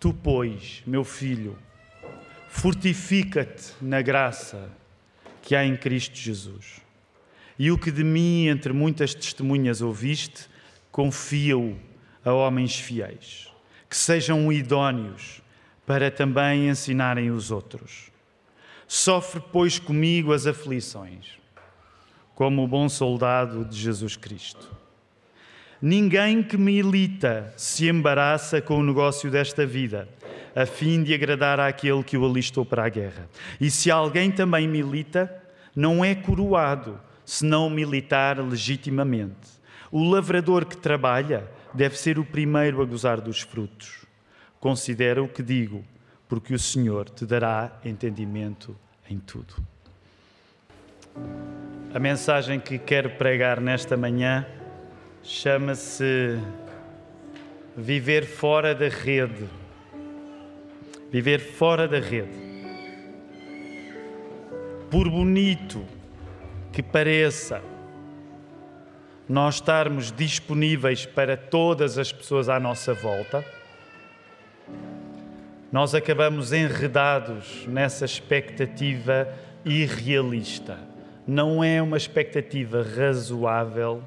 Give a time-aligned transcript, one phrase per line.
[0.00, 1.58] Tu, pois, meu filho,
[2.48, 4.70] fortifica-te na graça
[5.42, 6.80] que há em Cristo Jesus.
[7.58, 10.48] E o que de mim, entre muitas testemunhas, ouviste,
[10.92, 11.76] confia-o
[12.24, 13.52] a homens fiéis,
[13.90, 15.42] que sejam idóneos
[15.84, 18.12] para também ensinarem os outros.
[18.86, 21.38] Sofre, pois, comigo as aflições,
[22.34, 24.70] como o bom soldado de Jesus Cristo.
[25.80, 30.08] Ninguém que milita se embaraça com o negócio desta vida,
[30.54, 33.28] a fim de agradar àquele que o alistou para a guerra.
[33.60, 35.32] E se alguém também milita,
[35.76, 39.58] não é coroado, senão militar legitimamente.
[39.92, 44.04] O lavrador que trabalha deve ser o primeiro a gozar dos frutos.
[44.58, 45.84] Considera o que digo,
[46.28, 48.76] porque o Senhor te dará entendimento
[49.08, 49.54] em tudo.
[51.94, 54.44] A mensagem que quero pregar nesta manhã
[55.22, 56.38] chama-se
[57.80, 59.48] Viver fora da rede.
[61.12, 62.36] Viver fora da rede.
[64.90, 65.84] Por bonito
[66.72, 67.62] que pareça,
[69.28, 73.44] nós estarmos disponíveis para todas as pessoas à nossa volta,
[75.70, 79.32] nós acabamos enredados nessa expectativa
[79.64, 80.80] irrealista.
[81.24, 84.02] Não é uma expectativa razoável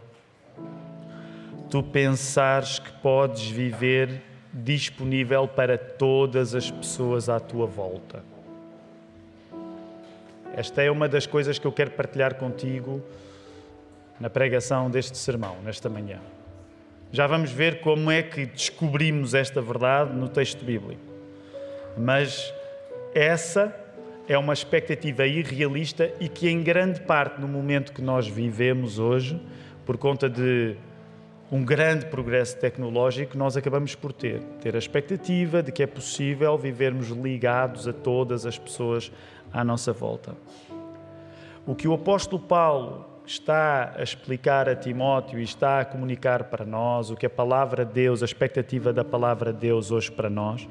[1.72, 4.22] tu pensares que podes viver
[4.54, 8.22] disponível para todas as pessoas à tua volta.
[10.54, 13.02] Esta é uma das coisas que eu quero partilhar contigo
[14.20, 16.20] na pregação deste sermão, nesta manhã.
[17.10, 21.02] Já vamos ver como é que descobrimos esta verdade no texto bíblico.
[21.98, 22.54] Mas
[23.16, 23.74] essa
[24.28, 29.42] é uma expectativa irrealista e que, em grande parte, no momento que nós vivemos hoje,
[29.86, 30.76] por conta de
[31.52, 34.40] um grande progresso tecnológico, nós acabamos por ter.
[34.62, 39.12] Ter a expectativa de que é possível vivermos ligados a todas as pessoas
[39.52, 40.34] à nossa volta.
[41.68, 46.66] O que o apóstolo Paulo está a explicar a Timóteo e está a comunicar para
[46.66, 50.30] nós, o que a palavra de Deus, a expectativa da palavra de Deus hoje para
[50.30, 50.68] nós,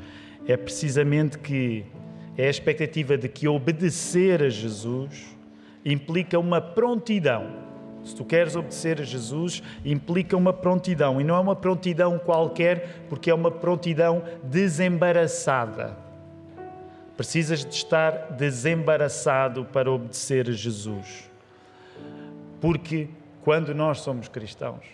[0.48, 1.84] é precisamente que
[2.38, 5.36] é a expectativa de que obedecer a Jesus
[5.84, 7.69] implica uma prontidão
[8.10, 11.20] se tu queres obedecer a Jesus, implica uma prontidão.
[11.20, 15.96] E não é uma prontidão qualquer, porque é uma prontidão desembaraçada.
[17.16, 21.30] Precisas de estar desembaraçado para obedecer a Jesus.
[22.60, 23.08] Porque
[23.42, 24.84] quando nós somos cristãos,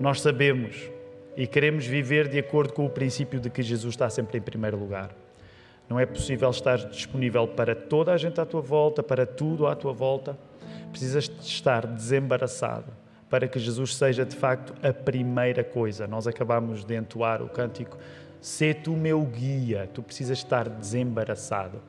[0.00, 0.90] nós sabemos
[1.36, 4.78] e queremos viver de acordo com o princípio de que Jesus está sempre em primeiro
[4.78, 5.10] lugar.
[5.88, 9.74] Não é possível estar disponível para toda a gente à tua volta, para tudo à
[9.74, 10.36] tua volta
[10.90, 12.92] precisas de estar desembaraçado
[13.28, 16.06] para que Jesus seja de facto a primeira coisa.
[16.06, 17.98] Nós acabamos de entoar o cântico
[18.44, 19.88] Sê tu meu guia.
[19.94, 21.80] Tu precisas estar desembaraçado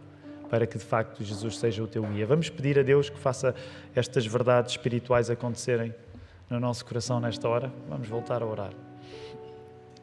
[0.49, 2.25] para que de facto Jesus seja o teu guia.
[2.25, 3.53] Vamos pedir a Deus que faça
[3.93, 5.93] estas verdades espirituais acontecerem
[6.49, 7.73] no nosso coração nesta hora.
[7.89, 8.71] Vamos voltar a orar.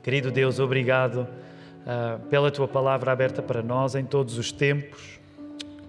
[0.03, 1.27] Querido Deus, obrigado
[1.87, 5.21] uh, pela tua palavra aberta para nós em todos os tempos.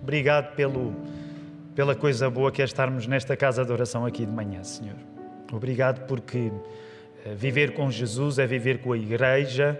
[0.01, 0.93] Obrigado pelo
[1.75, 4.95] pela coisa boa que é estarmos nesta casa de oração aqui de manhã, Senhor.
[5.51, 6.51] Obrigado porque
[7.25, 9.79] eh, viver com Jesus é viver com a Igreja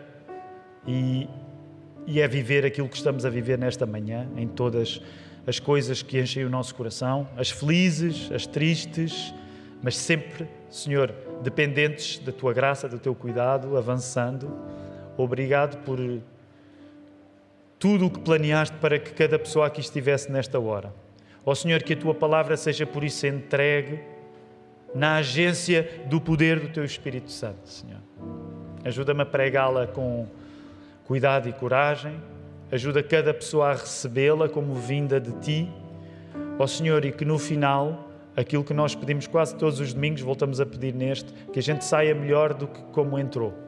[0.88, 1.28] e,
[2.07, 5.02] e é viver aquilo que estamos a viver nesta manhã, em todas
[5.46, 9.34] as coisas que enchem o nosso coração, as felizes, as tristes,
[9.81, 11.13] mas sempre, Senhor,
[11.44, 14.52] dependentes da tua graça, do teu cuidado, avançando.
[15.18, 16.00] Obrigado por
[17.78, 20.94] tudo o que planeaste para que cada pessoa aqui estivesse nesta hora.
[21.46, 24.00] Ó oh, Senhor, que a tua palavra seja por isso entregue
[24.96, 28.00] na agência do poder do teu Espírito Santo, Senhor.
[28.85, 30.28] Ajuda-me a pregá-la com
[31.06, 32.16] cuidado e coragem.
[32.72, 35.72] Ajuda cada pessoa a recebê-la como vinda de ti.
[36.57, 40.22] Ó oh, Senhor, e que no final, aquilo que nós pedimos quase todos os domingos,
[40.22, 43.62] voltamos a pedir neste, que a gente saia melhor do que como entrou.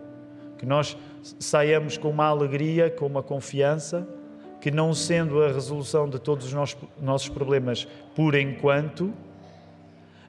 [0.58, 0.98] Que nós
[1.40, 4.08] saiamos com uma alegria, com uma confiança
[4.62, 9.14] que, não sendo a resolução de todos os nossos problemas por enquanto,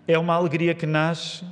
[0.06, 1.44] é uma alegria que nasce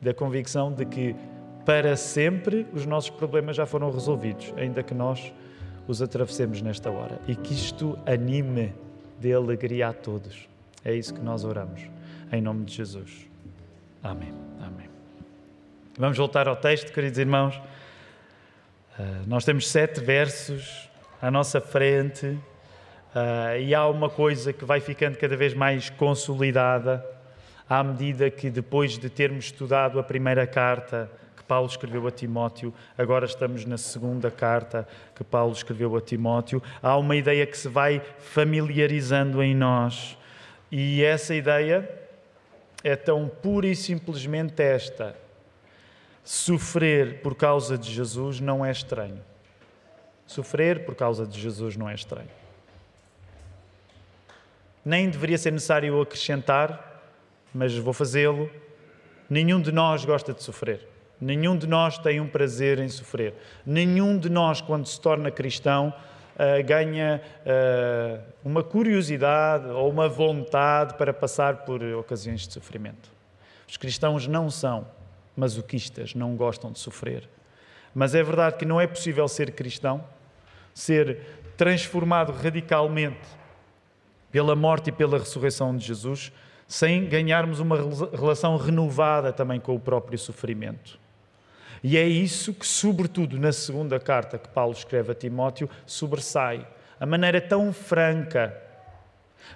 [0.00, 1.16] da convicção de que
[1.64, 5.32] para sempre os nossos problemas já foram resolvidos, ainda que nós
[5.88, 7.20] os atravessemos nesta hora.
[7.26, 8.72] E que isto anime
[9.18, 10.48] de alegria a todos.
[10.84, 11.82] É isso que nós oramos,
[12.30, 13.26] em nome de Jesus.
[14.02, 14.32] Amém.
[14.60, 14.88] Amém.
[15.98, 17.60] Vamos voltar ao texto, queridos irmãos.
[18.96, 20.88] Uh, nós temos sete versos
[21.20, 27.04] à nossa frente uh, e há uma coisa que vai ficando cada vez mais consolidada
[27.68, 32.72] à medida que, depois de termos estudado a primeira carta que Paulo escreveu a Timóteo,
[32.96, 36.62] agora estamos na segunda carta que Paulo escreveu a Timóteo.
[36.80, 40.16] Há uma ideia que se vai familiarizando em nós,
[40.70, 41.88] e essa ideia
[42.84, 45.16] é tão pura e simplesmente esta:
[46.24, 49.20] sofrer por causa de Jesus não é estranho.
[50.26, 52.30] Sofrer por causa de Jesus não é estranho.
[54.82, 57.02] Nem deveria ser necessário acrescentar,
[57.52, 58.50] mas vou fazê-lo.
[59.28, 60.88] Nenhum de nós gosta de sofrer.
[61.20, 63.34] Nenhum de nós tem um prazer em sofrer.
[63.64, 65.94] Nenhum de nós, quando se torna cristão,
[66.34, 73.10] uh, ganha uh, uma curiosidade ou uma vontade para passar por ocasiões de sofrimento.
[73.68, 74.86] Os cristãos não são
[75.36, 77.28] masoquistas, não gostam de sofrer.
[77.94, 80.04] Mas é verdade que não é possível ser cristão,
[80.72, 81.20] ser
[81.56, 83.28] transformado radicalmente
[84.30, 86.32] pela morte e pela ressurreição de Jesus,
[86.66, 87.76] sem ganharmos uma
[88.12, 90.98] relação renovada também com o próprio sofrimento.
[91.82, 96.66] E é isso que, sobretudo na segunda carta que Paulo escreve a Timóteo, sobressai.
[96.98, 98.58] A maneira tão franca,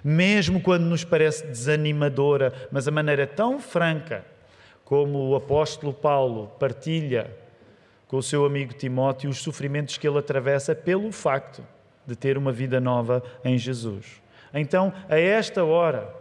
[0.03, 4.23] mesmo quando nos parece desanimadora, mas a maneira tão franca
[4.89, 7.29] como o apóstolo Paulo partilha
[8.07, 11.63] com o seu amigo Timóteo os sofrimentos que ele atravessa pelo facto
[12.07, 14.19] de ter uma vida nova em Jesus.
[14.51, 16.11] Então, a esta hora,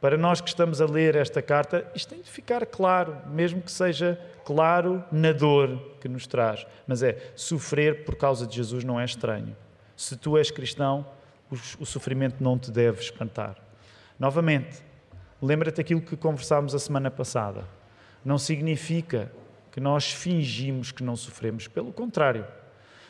[0.00, 3.70] para nós que estamos a ler esta carta, isto tem de ficar claro, mesmo que
[3.70, 6.66] seja claro na dor que nos traz.
[6.84, 9.56] Mas é, sofrer por causa de Jesus não é estranho.
[9.96, 11.06] Se tu és cristão,
[11.78, 13.54] o sofrimento não te deve espantar.
[14.18, 14.82] Novamente,
[15.40, 17.75] lembra-te aquilo que conversámos a semana passada.
[18.26, 19.30] Não significa
[19.70, 21.68] que nós fingimos que não sofremos.
[21.68, 22.44] Pelo contrário,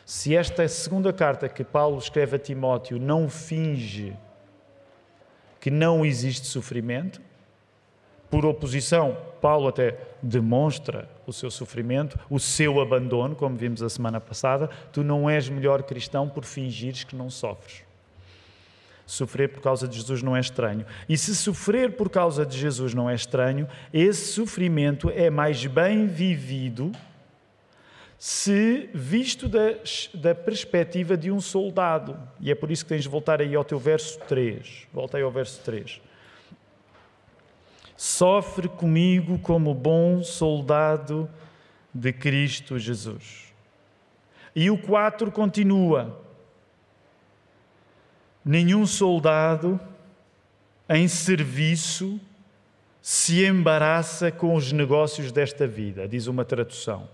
[0.05, 4.15] se esta segunda carta que Paulo escreve a Timóteo não finge
[5.59, 7.19] que não existe sofrimento.
[8.29, 14.21] Por oposição, Paulo até demonstra o seu sofrimento, o seu abandono, como vimos a semana
[14.21, 14.69] passada.
[14.93, 17.86] Tu não és melhor cristão por fingires que não sofres.
[19.07, 20.85] Sofrer por causa de Jesus não é estranho.
[21.07, 26.05] E se sofrer por causa de Jesus não é estranho, esse sofrimento é mais bem
[26.05, 26.91] vivido
[28.19, 29.75] se visto da,
[30.13, 32.19] da perspectiva de um soldado.
[32.41, 34.87] E é por isso que tens de voltar aí ao teu verso 3.
[34.91, 36.01] Volta aí ao verso 3.
[37.95, 41.29] Sofre comigo como bom soldado
[41.93, 43.53] de Cristo Jesus.
[44.53, 46.26] E o 4 continua.
[48.47, 49.77] Nenhum soldado
[50.89, 52.17] em serviço
[53.01, 57.09] se embaraça com os negócios desta vida, diz uma tradução.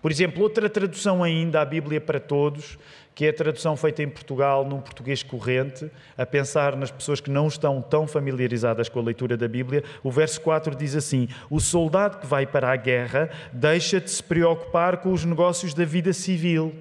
[0.00, 2.78] Por exemplo, outra tradução ainda, a Bíblia para Todos,
[3.16, 7.30] que é a tradução feita em Portugal, num português corrente, a pensar nas pessoas que
[7.30, 11.58] não estão tão familiarizadas com a leitura da Bíblia, o verso 4 diz assim: O
[11.58, 16.12] soldado que vai para a guerra deixa de se preocupar com os negócios da vida
[16.12, 16.72] civil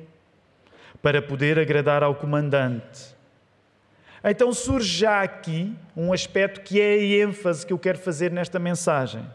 [1.01, 3.18] para poder agradar ao comandante.
[4.23, 8.59] Então surge já aqui um aspecto que é a ênfase que eu quero fazer nesta
[8.59, 9.25] mensagem.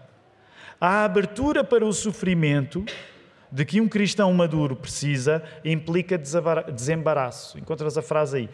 [0.81, 2.85] A abertura para o sofrimento
[3.51, 7.59] de que um cristão maduro precisa implica desembaraço.
[7.59, 8.51] Encontras a frase aí.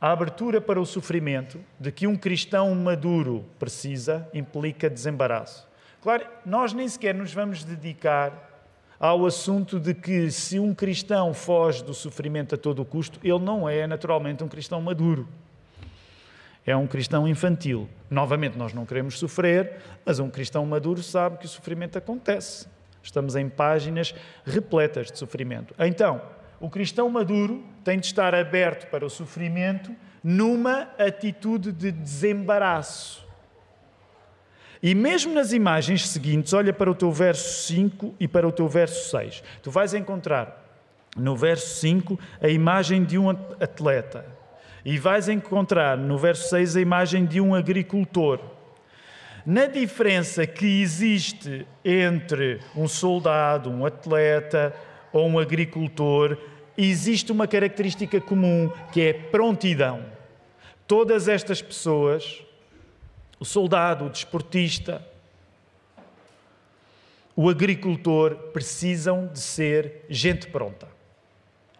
[0.00, 5.68] A abertura para o sofrimento de que um cristão maduro precisa implica desembaraço.
[6.00, 8.48] Claro, nós nem sequer nos vamos dedicar
[8.98, 13.68] ao assunto de que se um cristão foge do sofrimento a todo custo, ele não
[13.68, 15.28] é naturalmente um cristão maduro.
[16.68, 17.88] É um cristão infantil.
[18.10, 22.68] Novamente, nós não queremos sofrer, mas um cristão maduro sabe que o sofrimento acontece.
[23.02, 25.74] Estamos em páginas repletas de sofrimento.
[25.78, 26.20] Então,
[26.60, 33.26] o cristão maduro tem de estar aberto para o sofrimento numa atitude de desembaraço.
[34.82, 38.68] E mesmo nas imagens seguintes, olha para o teu verso 5 e para o teu
[38.68, 39.42] verso 6.
[39.62, 40.62] Tu vais encontrar
[41.16, 44.36] no verso 5 a imagem de um atleta.
[44.84, 48.40] E vais encontrar no verso 6 a imagem de um agricultor
[49.50, 54.76] na diferença que existe entre um soldado, um atleta
[55.10, 56.36] ou um agricultor,
[56.76, 60.04] existe uma característica comum que é prontidão.
[60.86, 62.44] Todas estas pessoas,
[63.40, 65.02] o soldado, o desportista,
[67.34, 70.86] o agricultor, precisam de ser gente pronta.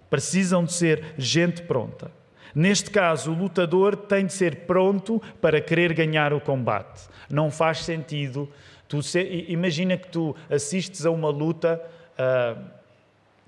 [0.08, 2.10] Precisam de ser gente pronta.
[2.54, 7.08] Neste caso, o lutador tem de ser pronto para querer ganhar o combate.
[7.30, 8.48] Não faz sentido.
[8.88, 11.80] Tu se, imagina que tu assistes a uma luta.
[12.14, 12.78] Uh,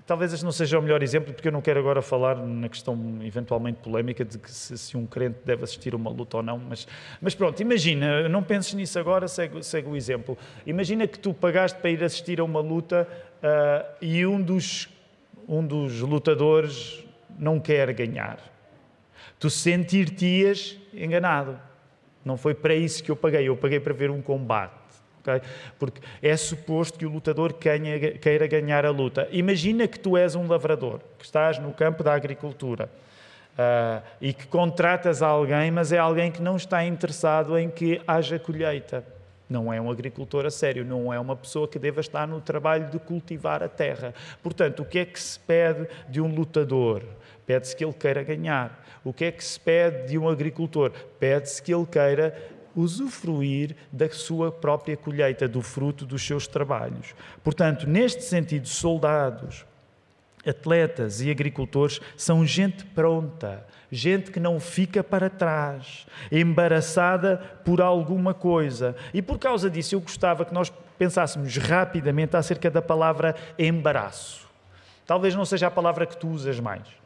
[0.05, 3.19] talvez este não seja o melhor exemplo, porque eu não quero agora falar na questão
[3.23, 6.57] eventualmente polémica de que se, se um crente deve assistir a uma luta ou não,
[6.57, 6.85] mas,
[7.21, 10.37] mas pronto, imagina, não penses nisso agora, segue, segue o exemplo.
[10.65, 14.89] Imagina que tu pagaste para ir assistir a uma luta uh, e um dos,
[15.47, 17.05] um dos lutadores
[17.39, 18.50] não quer ganhar.
[19.39, 21.59] Tu sentir-te-ias enganado.
[22.23, 24.73] Não foi para isso que eu paguei, eu paguei para ver um combate.
[25.21, 25.41] Okay?
[25.79, 29.27] Porque é suposto que o lutador queira ganhar a luta.
[29.31, 32.89] Imagina que tu és um lavrador, que estás no campo da agricultura
[33.53, 38.39] uh, e que contratas alguém, mas é alguém que não está interessado em que haja
[38.39, 39.03] colheita.
[39.49, 42.89] Não é um agricultor a sério, não é uma pessoa que deva estar no trabalho
[42.89, 44.13] de cultivar a terra.
[44.41, 47.03] Portanto, o que é que se pede de um lutador?
[47.45, 48.85] Pede-se que ele queira ganhar.
[49.03, 50.91] O que é que se pede de um agricultor?
[51.19, 52.35] Pede-se que ele queira
[52.75, 57.13] usufruir da sua própria colheita, do fruto dos seus trabalhos.
[57.43, 59.65] Portanto, neste sentido, soldados,
[60.45, 68.33] atletas e agricultores são gente pronta, gente que não fica para trás, embaraçada por alguma
[68.33, 68.95] coisa.
[69.13, 74.47] E por causa disso, eu gostava que nós pensássemos rapidamente acerca da palavra embaraço.
[75.05, 77.00] Talvez não seja a palavra que tu usas mais.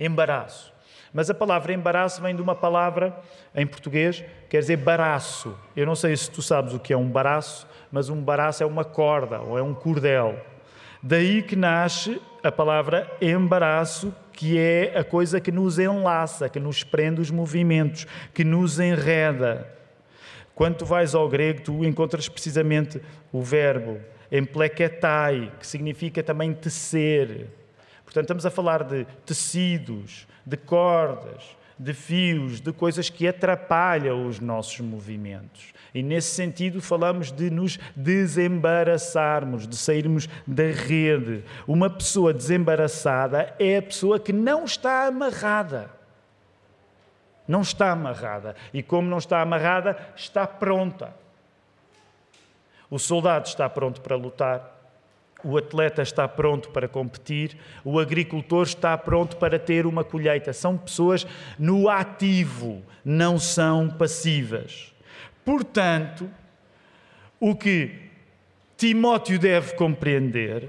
[0.00, 0.72] Embaraço.
[1.12, 3.16] Mas a palavra embaraço vem de uma palavra
[3.54, 5.56] em português, quer dizer baraço.
[5.76, 8.66] Eu não sei se tu sabes o que é um baraço, mas um baraço é
[8.66, 10.40] uma corda ou é um cordel.
[11.02, 16.84] Daí que nasce a palavra embaraço, que é a coisa que nos enlaça, que nos
[16.84, 19.66] prende os movimentos, que nos enreda.
[20.54, 23.00] Quando tu vais ao grego, tu encontras precisamente
[23.32, 23.98] o verbo
[24.30, 27.48] emplequetai, que significa também tecer.
[28.10, 34.40] Portanto, estamos a falar de tecidos, de cordas, de fios, de coisas que atrapalham os
[34.40, 35.72] nossos movimentos.
[35.94, 41.44] E nesse sentido falamos de nos desembaraçarmos, de sairmos da rede.
[41.68, 45.88] Uma pessoa desembaraçada é a pessoa que não está amarrada.
[47.46, 48.56] Não está amarrada.
[48.74, 51.14] E como não está amarrada, está pronta.
[52.90, 54.79] O soldado está pronto para lutar.
[55.42, 60.52] O atleta está pronto para competir, o agricultor está pronto para ter uma colheita.
[60.52, 61.26] São pessoas
[61.58, 64.92] no ativo, não são passivas.
[65.44, 66.30] Portanto,
[67.38, 68.10] o que
[68.76, 70.68] Timóteo deve compreender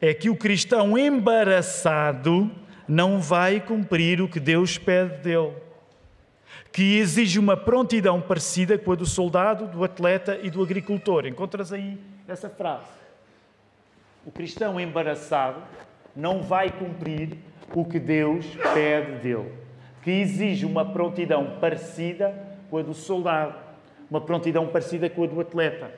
[0.00, 2.50] é que o cristão embaraçado
[2.86, 5.52] não vai cumprir o que Deus pede dele,
[6.72, 11.26] que exige uma prontidão parecida com a do soldado, do atleta e do agricultor.
[11.26, 12.97] Encontras aí essa frase.
[14.28, 15.62] O cristão embaraçado
[16.14, 17.38] não vai cumprir
[17.74, 18.44] o que Deus
[18.74, 19.54] pede dele,
[20.02, 23.54] que exige uma prontidão parecida com a do soldado,
[24.10, 25.90] uma prontidão parecida com a do atleta,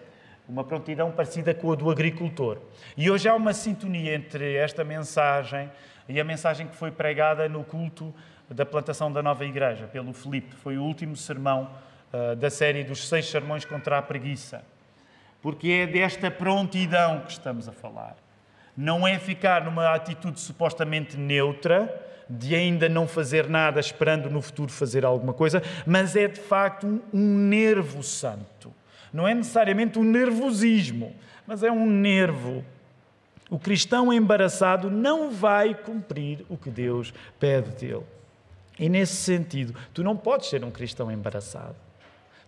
[0.49, 2.58] uma prontidão parecida com a do agricultor.
[2.96, 5.68] E hoje há uma sintonia entre esta mensagem
[6.08, 8.14] e a mensagem que foi pregada no culto
[8.49, 10.54] da plantação da nova igreja, pelo Filipe.
[10.54, 11.68] Foi o último sermão
[12.14, 14.62] uh, da série dos seis sermões contra a preguiça
[15.42, 18.16] porque é desta prontidão que estamos a falar.
[18.76, 24.70] Não é ficar numa atitude supostamente neutra, de ainda não fazer nada, esperando no futuro
[24.70, 28.73] fazer alguma coisa, mas é de facto um, um nervo santo.
[29.12, 31.12] Não é necessariamente um nervosismo,
[31.47, 32.64] mas é um nervo.
[33.50, 38.04] O cristão embaraçado não vai cumprir o que Deus pede dele.
[38.78, 41.75] E nesse sentido, tu não podes ser um cristão embaraçado.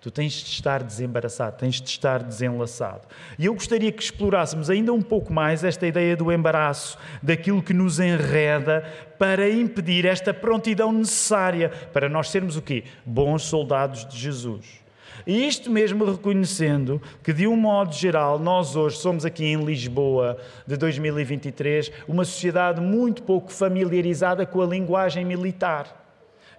[0.03, 3.03] Tu tens de estar desembaraçado, tens de estar desenlaçado.
[3.39, 7.73] E eu gostaria que explorássemos ainda um pouco mais esta ideia do embaraço, daquilo que
[7.73, 8.85] nos enreda,
[9.17, 12.83] para impedir esta prontidão necessária para nós sermos o quê?
[13.07, 14.83] Bons soldados de Jesus.
[15.25, 20.37] E isto mesmo reconhecendo que, de um modo geral, nós hoje somos aqui em Lisboa
[20.67, 26.02] de 2023 uma sociedade muito pouco familiarizada com a linguagem militar.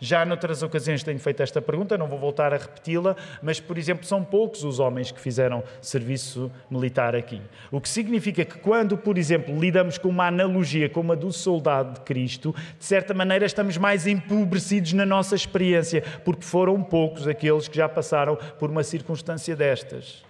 [0.05, 4.05] Já noutras ocasiões tenho feito esta pergunta, não vou voltar a repeti-la, mas, por exemplo,
[4.05, 7.41] são poucos os homens que fizeram serviço militar aqui.
[7.72, 11.93] O que significa que, quando, por exemplo, lidamos com uma analogia como a do soldado
[11.93, 17.69] de Cristo, de certa maneira estamos mais empobrecidos na nossa experiência, porque foram poucos aqueles
[17.69, 20.22] que já passaram por uma circunstância destas.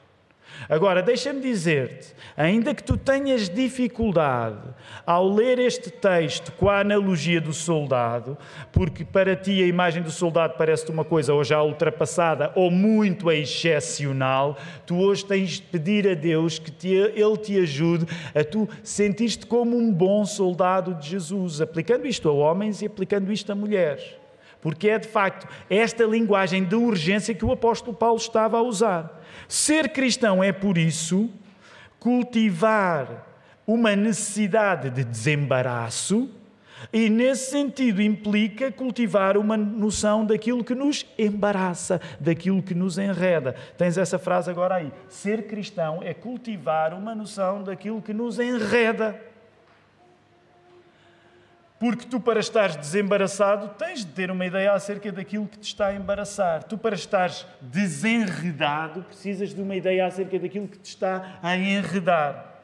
[0.69, 4.62] Agora, deixa-me dizer-te, ainda que tu tenhas dificuldade
[5.05, 8.38] ao ler este texto com a analogia do soldado,
[8.72, 13.29] porque para ti a imagem do soldado parece-te uma coisa ou já ultrapassada ou muito
[13.31, 18.67] excepcional, tu hoje tens de pedir a Deus que te, Ele te ajude a tu
[18.83, 23.55] sentir-te como um bom soldado de Jesus, aplicando isto a homens e aplicando isto a
[23.55, 24.03] mulheres.
[24.62, 29.22] Porque é de facto esta linguagem de urgência que o apóstolo Paulo estava a usar.
[29.47, 31.29] Ser cristão é, por isso,
[32.00, 33.27] cultivar
[33.65, 36.29] uma necessidade de desembaraço,
[36.91, 43.55] E nesse sentido implica cultivar uma noção daquilo que nos embaraça, daquilo que nos enreda.
[43.77, 44.91] Tens essa frase agora aí.
[45.07, 49.19] Ser cristão é cultivar uma noção daquilo que nos enreda.
[51.83, 55.87] Porque tu, para estares desembaraçado, tens de ter uma ideia acerca daquilo que te está
[55.87, 56.63] a embaraçar.
[56.63, 62.61] Tu, para estares desenredado, precisas de uma ideia acerca daquilo que te está a enredar.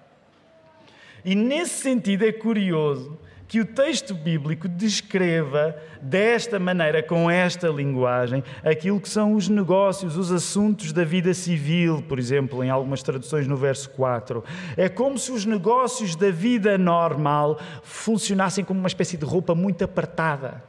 [1.25, 3.19] E nesse sentido é curioso
[3.49, 10.15] que o texto bíblico descreva desta maneira, com esta linguagem, aquilo que são os negócios,
[10.15, 14.43] os assuntos da vida civil, por exemplo, em algumas traduções no verso 4.
[14.77, 19.83] É como se os negócios da vida normal funcionassem como uma espécie de roupa muito
[19.83, 20.68] apertada.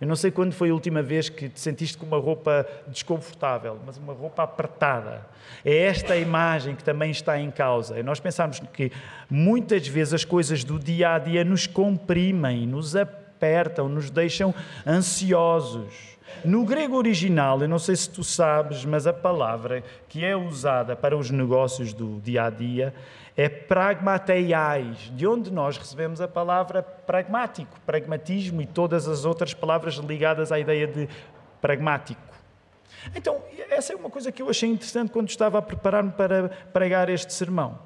[0.00, 3.78] Eu não sei quando foi a última vez que te sentiste com uma roupa desconfortável,
[3.86, 5.26] mas uma roupa apertada.
[5.64, 7.98] É esta a imagem que também está em causa.
[7.98, 8.92] E nós pensamos que
[9.30, 14.54] muitas vezes as coisas do dia a dia nos comprimem, nos apertam, nos deixam
[14.86, 16.16] ansiosos.
[16.44, 20.94] No grego original, eu não sei se tu sabes, mas a palavra que é usada
[20.94, 22.92] para os negócios do dia a dia
[23.36, 29.96] é pragmateiais, de onde nós recebemos a palavra pragmático, pragmatismo e todas as outras palavras
[29.96, 31.06] ligadas à ideia de
[31.60, 32.22] pragmático.
[33.14, 37.10] Então, essa é uma coisa que eu achei interessante quando estava a preparar-me para pregar
[37.10, 37.78] este sermão.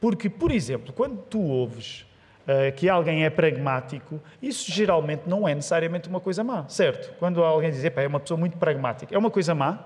[0.00, 2.04] Porque, por exemplo, quando tu ouves
[2.42, 7.14] uh, que alguém é pragmático, isso geralmente não é necessariamente uma coisa má, certo?
[7.18, 9.84] Quando alguém diz, é uma pessoa muito pragmática, é uma coisa má?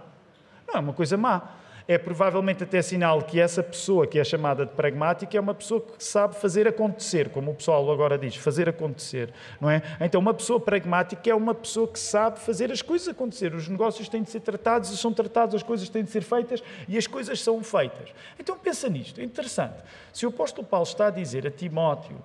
[0.67, 1.57] Não é uma coisa má
[1.91, 5.81] é provavelmente até sinal que essa pessoa que é chamada de pragmática é uma pessoa
[5.81, 9.83] que sabe fazer acontecer, como o pessoal agora diz, fazer acontecer, não é?
[10.01, 13.53] Então, uma pessoa pragmática é uma pessoa que sabe fazer as coisas acontecer.
[13.57, 16.97] Os negócios têm de ser tratados, são tratados, as coisas têm de ser feitas e
[16.97, 18.11] as coisas são feitas.
[18.39, 19.83] Então, pensa nisto, é interessante.
[20.13, 22.23] Se o apóstolo Paulo está a dizer a Timóteo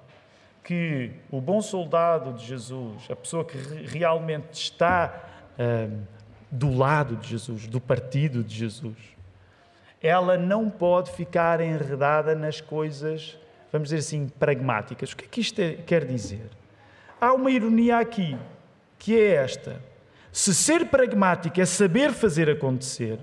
[0.63, 3.57] que o bom soldado de Jesus, a pessoa que
[3.87, 5.23] realmente está
[5.57, 6.03] hum,
[6.51, 9.14] do lado de Jesus, do partido de Jesus,
[10.05, 13.37] ela não pode ficar enredada nas coisas,
[13.71, 15.11] vamos dizer assim, pragmáticas.
[15.11, 16.47] O que é que isto é, quer dizer?
[17.19, 18.37] Há uma ironia aqui,
[18.99, 19.81] que é esta.
[20.31, 23.17] Se ser pragmático é saber fazer acontecer,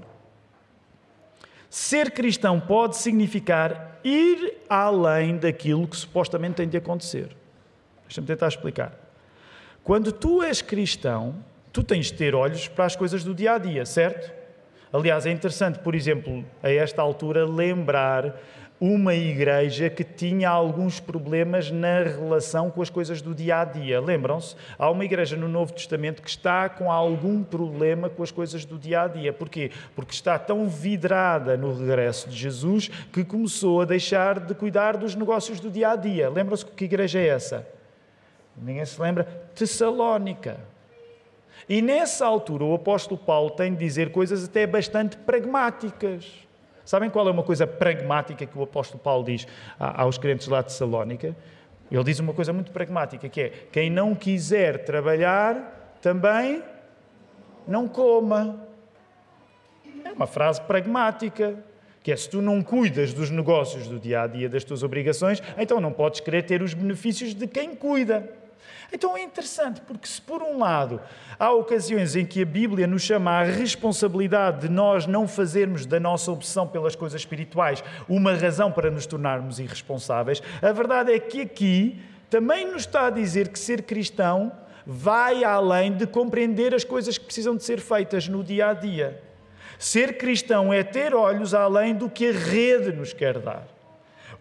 [1.71, 7.37] ser cristão pode significar ir além daquilo que supostamente tem de acontecer.
[8.09, 8.93] Deixa-me tentar explicar.
[9.85, 11.37] Quando tu és cristão,
[11.73, 14.42] tu tens de ter olhos para as coisas do dia a dia, certo?
[14.93, 18.37] Aliás, é interessante, por exemplo, a esta altura, lembrar
[18.79, 24.01] uma igreja que tinha alguns problemas na relação com as coisas do dia a dia.
[24.01, 24.57] Lembram-se?
[24.77, 28.77] Há uma igreja no Novo Testamento que está com algum problema com as coisas do
[28.77, 29.33] dia a dia.
[29.33, 29.71] Porquê?
[29.95, 35.15] Porque está tão vidrada no regresso de Jesus que começou a deixar de cuidar dos
[35.15, 36.29] negócios do dia a dia.
[36.29, 37.65] Lembram-se que igreja é essa?
[38.57, 39.25] Ninguém se lembra?
[39.55, 40.72] Tessalónica.
[41.69, 46.31] E nessa altura o apóstolo Paulo tem de dizer coisas até bastante pragmáticas.
[46.85, 49.47] Sabem qual é uma coisa pragmática que o apóstolo Paulo diz
[49.79, 51.37] aos crentes lá de Salónica?
[51.91, 56.63] Ele diz uma coisa muito pragmática, que é quem não quiser trabalhar, também
[57.69, 58.67] não coma.
[60.05, 61.55] É uma frase pragmática,
[62.03, 65.41] que é se tu não cuidas dos negócios do dia a dia, das tuas obrigações,
[65.57, 68.42] então não podes querer ter os benefícios de quem cuida.
[68.93, 71.01] Então é interessante, porque se por um lado
[71.39, 75.99] há ocasiões em que a Bíblia nos chama à responsabilidade de nós não fazermos da
[75.99, 81.41] nossa obsessão pelas coisas espirituais uma razão para nos tornarmos irresponsáveis, a verdade é que
[81.41, 84.53] aqui também nos está a dizer que ser cristão
[84.87, 89.23] vai além de compreender as coisas que precisam de ser feitas no dia a dia.
[89.79, 93.67] Ser cristão é ter olhos além do que a rede nos quer dar.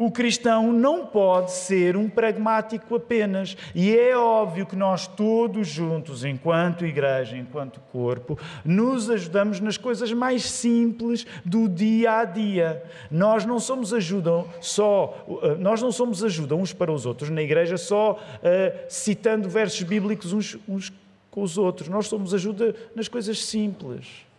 [0.02, 3.56] O cristão não pode ser um pragmático apenas.
[3.76, 8.36] E é óbvio que nós todos juntos, enquanto igreja, enquanto corpo,
[8.66, 12.84] nos ajudamos nas coisas mais simples do dia a dia.
[13.12, 17.44] Nós não somos ajuda só, eh, nós não somos ajuda uns para os outros na
[17.44, 20.92] igreja só uh, citando versos bíblicos uns, uns
[21.30, 21.88] com os outros.
[21.88, 24.31] Nós somos ajuda nas coisas simples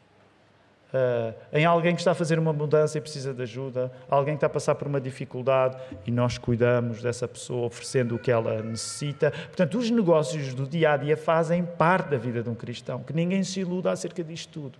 [0.92, 4.38] uh, em alguém que está a fazer uma mudança e precisa de ajuda, alguém que
[4.38, 5.76] está a passar por uma dificuldade
[6.06, 9.30] e nós cuidamos dessa pessoa oferecendo o que ela necessita.
[9.30, 13.12] Portanto, os negócios do dia a dia fazem parte da vida de um cristão, que
[13.12, 14.78] ninguém se iluda acerca disto tudo.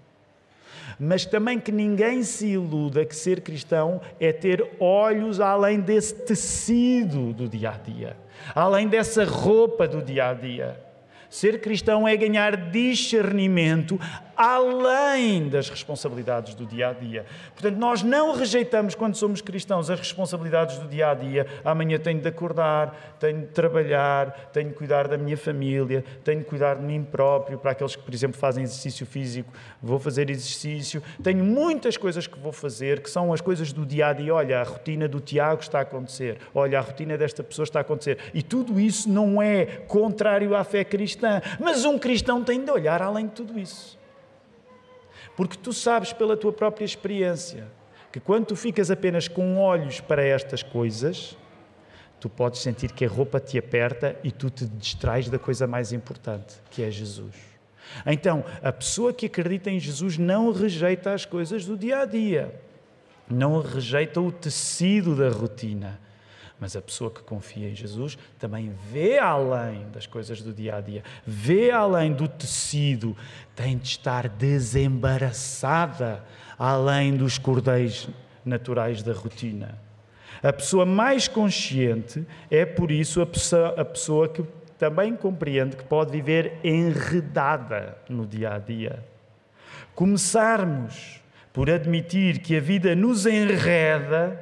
[0.99, 7.33] Mas também que ninguém se iluda que ser cristão é ter olhos além desse tecido
[7.33, 8.17] do dia a dia,
[8.55, 10.81] além dessa roupa do dia a dia.
[11.33, 13.99] Ser cristão é ganhar discernimento
[14.43, 17.25] além das responsabilidades do dia a dia.
[17.53, 21.47] Portanto, nós não rejeitamos, quando somos cristãos, as responsabilidades do dia a dia.
[21.65, 26.47] Amanhã tenho de acordar, tenho de trabalhar, tenho de cuidar da minha família, tenho de
[26.47, 27.57] cuidar de mim próprio.
[27.57, 31.01] Para aqueles que, por exemplo, fazem exercício físico, vou fazer exercício.
[31.23, 34.35] Tenho muitas coisas que vou fazer que são as coisas do dia a dia.
[34.35, 36.39] Olha, a rotina do Tiago está a acontecer.
[36.53, 38.19] Olha, a rotina desta pessoa está a acontecer.
[38.35, 41.41] E tudo isso não é contrário à fé cristã.
[41.61, 44.02] Mas um cristão tem de olhar além de tudo isso.
[45.37, 47.67] Porque tu sabes pela tua própria experiência
[48.11, 51.37] que quando tu ficas apenas com olhos para estas coisas,
[52.21, 55.93] tu podes sentir que a roupa te aperta e tu te distrais da coisa mais
[55.93, 57.35] importante, que é Jesus.
[58.07, 62.55] Então, a pessoa que acredita em Jesus não rejeita as coisas do dia a dia,
[63.29, 65.99] não rejeita o tecido da rotina
[66.63, 70.81] mas a pessoa que confia em Jesus também vê além das coisas do dia a
[70.81, 73.17] dia, vê além do tecido,
[73.57, 76.23] tem de estar desembaraçada
[76.57, 78.09] além dos cordéis
[78.45, 79.77] naturais da rotina.
[80.41, 84.45] A pessoa mais consciente é, por isso, a pessoa, a pessoa que
[84.79, 89.05] também compreende que pode viver enredada no dia a dia.
[89.97, 91.21] Começarmos
[91.53, 94.42] por admitir que a vida nos enreda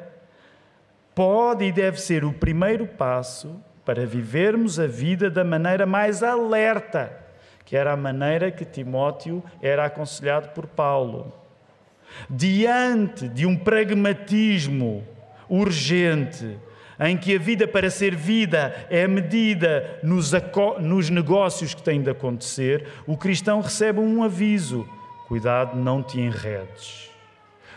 [1.15, 7.13] pode e deve ser o primeiro passo para vivermos a vida da maneira mais alerta,
[7.65, 11.33] que era a maneira que Timóteo era aconselhado por Paulo.
[12.29, 15.07] Diante de um pragmatismo
[15.49, 16.59] urgente,
[16.99, 20.33] em que a vida para ser vida é medida nos,
[20.81, 24.87] nos negócios que têm de acontecer, o cristão recebe um aviso:
[25.27, 27.11] cuidado, não te enredes.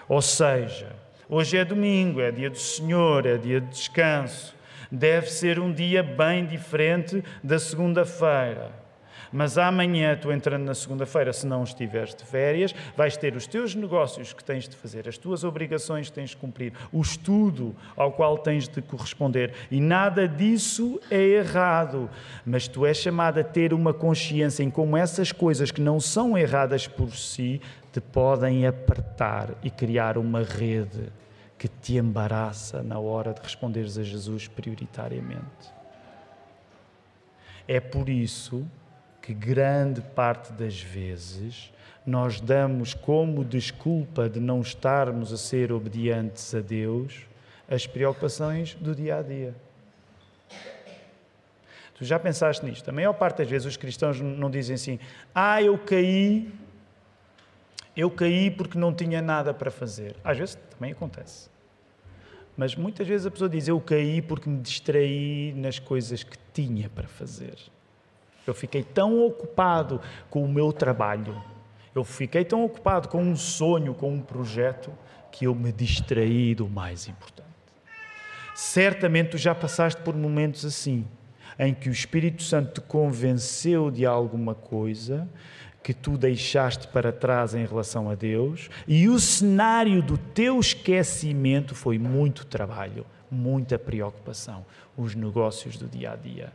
[0.10, 4.54] Ou seja, Hoje é domingo, é dia do Senhor, é dia de descanso.
[4.92, 8.84] Deve ser um dia bem diferente da segunda-feira.
[9.32, 13.74] Mas amanhã, tu entrando na segunda-feira, se não estiveres de férias, vais ter os teus
[13.74, 18.12] negócios que tens de fazer, as tuas obrigações que tens de cumprir, o estudo ao
[18.12, 19.54] qual tens de corresponder.
[19.72, 22.10] E nada disso é errado.
[22.46, 26.38] Mas tu és chamado a ter uma consciência em como essas coisas que não são
[26.38, 27.60] erradas por si
[27.94, 31.12] te podem apertar e criar uma rede
[31.60, 35.72] que te embaraça na hora de responderes a Jesus prioritariamente.
[37.68, 38.66] É por isso
[39.22, 41.72] que grande parte das vezes
[42.04, 47.28] nós damos como desculpa de não estarmos a ser obedientes a Deus
[47.70, 49.56] as preocupações do dia a dia.
[51.96, 52.90] Tu já pensaste nisto?
[52.90, 55.00] A maior parte das vezes os cristãos não dizem assim:
[55.34, 56.52] Ah, eu caí,
[57.96, 60.16] eu caí porque não tinha nada para fazer.
[60.24, 61.50] Às vezes também acontece.
[62.56, 66.90] Mas muitas vezes a pessoa diz: Eu caí porque me distraí nas coisas que tinha
[66.90, 67.56] para fazer.
[68.46, 71.42] Eu fiquei tão ocupado com o meu trabalho,
[71.96, 74.92] eu fiquei tão ocupado com um sonho, com um projeto,
[75.32, 77.44] que eu me distraí do mais importante.
[78.54, 81.08] Certamente tu já passaste por momentos assim,
[81.58, 85.28] em que o Espírito Santo te convenceu de alguma coisa
[85.84, 91.76] que tu deixaste para trás em relação a Deus, e o cenário do teu esquecimento
[91.76, 94.66] foi muito trabalho, muita preocupação,
[94.98, 96.54] os negócios do dia a dia.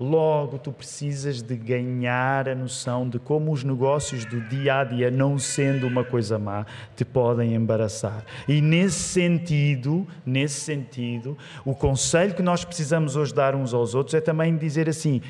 [0.00, 5.10] Logo, tu precisas de ganhar a noção de como os negócios do dia a dia,
[5.10, 8.24] não sendo uma coisa má, te podem embaraçar.
[8.46, 14.14] E nesse sentido, nesse sentido, o conselho que nós precisamos hoje dar uns aos outros
[14.14, 15.20] é também dizer assim: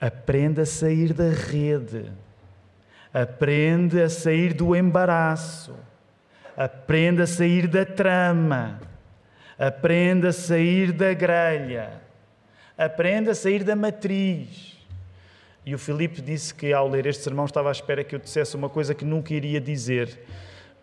[0.00, 2.12] aprenda a sair da rede.
[3.12, 5.74] Aprende a sair do embaraço.
[6.56, 8.80] Aprende a sair da trama.
[9.58, 12.00] Aprende a sair da grelha.
[12.76, 14.78] Aprende a sair da matriz.
[15.64, 18.56] E o Filipe disse que ao ler este sermão estava à espera que eu dissesse
[18.56, 20.18] uma coisa que nunca iria dizer,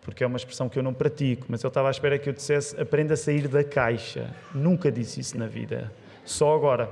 [0.00, 2.32] porque é uma expressão que eu não pratico, mas ele estava à espera que eu
[2.32, 4.30] dissesse aprenda a sair da caixa.
[4.54, 5.92] Nunca disse isso na vida,
[6.24, 6.88] só agora.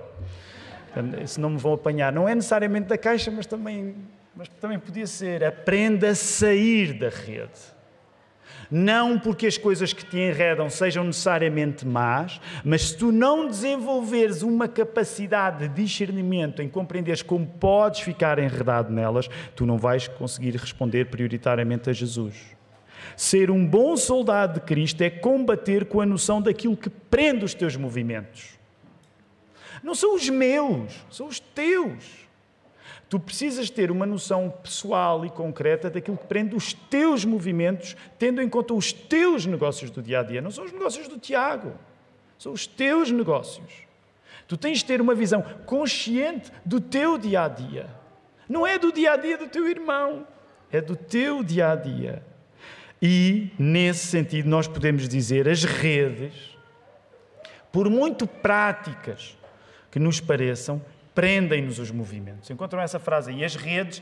[1.26, 3.94] Se não me vão apanhar, não é necessariamente da caixa, mas também
[4.38, 7.76] mas também podia ser aprenda a sair da rede.
[8.70, 14.42] Não porque as coisas que te enredam sejam necessariamente más, mas se tu não desenvolveres
[14.42, 20.54] uma capacidade de discernimento em compreenderes como podes ficar enredado nelas, tu não vais conseguir
[20.54, 22.36] responder prioritariamente a Jesus.
[23.16, 27.54] Ser um bom soldado de Cristo é combater com a noção daquilo que prende os
[27.54, 28.56] teus movimentos.
[29.82, 32.27] Não são os meus, são os teus.
[33.08, 38.42] Tu precisas ter uma noção pessoal e concreta daquilo que prende os teus movimentos, tendo
[38.42, 40.42] em conta os teus negócios do dia a dia.
[40.42, 41.72] Não são os negócios do Tiago,
[42.38, 43.88] são os teus negócios.
[44.46, 47.86] Tu tens de ter uma visão consciente do teu dia a dia.
[48.46, 50.26] Não é do dia a dia do teu irmão,
[50.70, 52.22] é do teu dia a dia.
[53.00, 56.56] E, nesse sentido, nós podemos dizer as redes,
[57.70, 59.38] por muito práticas
[59.90, 60.82] que nos pareçam,
[61.18, 62.48] prendem-nos os movimentos.
[62.48, 63.44] Encontram essa frase aí?
[63.44, 64.00] As redes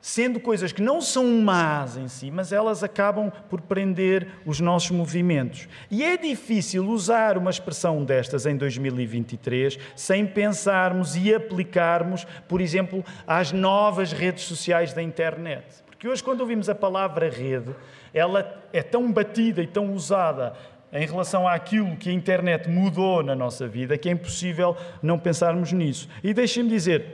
[0.00, 4.90] sendo coisas que não são más em si, mas elas acabam por prender os nossos
[4.90, 5.68] movimentos.
[5.90, 13.04] E é difícil usar uma expressão destas em 2023 sem pensarmos e aplicarmos, por exemplo,
[13.26, 15.84] às novas redes sociais da internet.
[15.84, 17.74] Porque hoje, quando ouvimos a palavra rede,
[18.14, 20.54] ela é tão batida e tão usada
[20.96, 25.72] em relação àquilo que a internet mudou na nossa vida que é impossível não pensarmos
[25.72, 26.08] nisso.
[26.24, 27.04] E deixem-me dizer,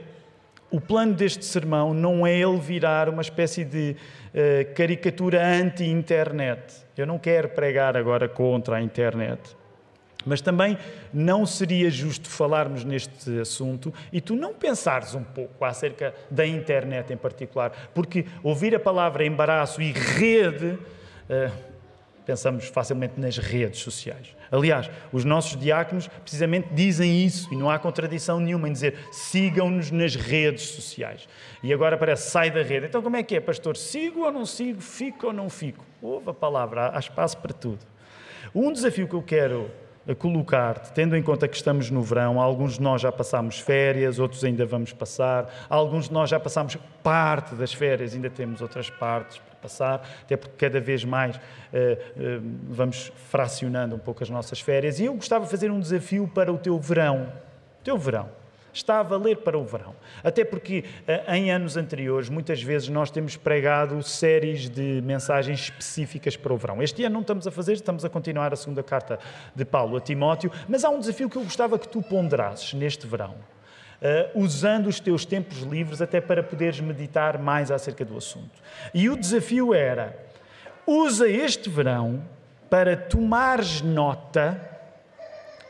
[0.71, 6.85] o plano deste sermão não é ele virar uma espécie de uh, caricatura anti-internet.
[6.97, 9.55] Eu não quero pregar agora contra a internet.
[10.25, 10.77] Mas também
[11.13, 17.11] não seria justo falarmos neste assunto e tu não pensares um pouco acerca da internet
[17.11, 20.79] em particular, porque ouvir a palavra embaraço e rede.
[21.29, 21.72] Uh,
[22.25, 24.35] pensamos facilmente nas redes sociais.
[24.51, 29.91] Aliás, os nossos diáconos precisamente dizem isso e não há contradição nenhuma em dizer sigam-nos
[29.91, 31.27] nas redes sociais.
[31.61, 32.85] E agora parece sai da rede.
[32.85, 33.75] Então como é que é, pastor?
[33.75, 34.81] Sigo ou não sigo?
[34.81, 35.83] Fico ou não fico?
[36.01, 37.79] Ouve a palavra, há espaço para tudo.
[38.53, 39.71] Um desafio que eu quero
[40.17, 44.43] colocar-te, tendo em conta que estamos no verão, alguns de nós já passámos férias, outros
[44.43, 49.41] ainda vamos passar, alguns de nós já passamos parte das férias, ainda temos outras partes
[49.63, 54.99] passar, até porque cada vez mais uh, uh, vamos fracionando um pouco as nossas férias.
[54.99, 57.31] E eu gostava de fazer um desafio para o teu verão.
[57.81, 58.42] Teu verão.
[58.73, 59.95] Está a valer para o verão.
[60.23, 66.35] Até porque uh, em anos anteriores, muitas vezes nós temos pregado séries de mensagens específicas
[66.35, 66.81] para o verão.
[66.81, 69.19] Este ano não estamos a fazer, estamos a continuar a segunda carta
[69.55, 73.05] de Paulo a Timóteo, mas há um desafio que eu gostava que tu ponderasses neste
[73.05, 73.35] verão
[74.03, 78.61] uh, usando os teus tempos livres até para poderes meditar mais acerca do assunto.
[78.93, 80.17] E o desafio era:
[80.85, 82.23] usa este verão
[82.69, 84.59] para tomares nota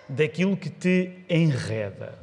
[0.09, 2.22] daquilo que te enreda.